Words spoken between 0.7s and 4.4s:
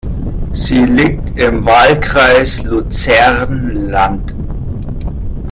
liegt im Wahlkreis Luzern-Land.